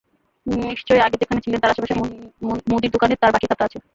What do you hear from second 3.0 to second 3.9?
তাঁর বাকির খাতা আছে।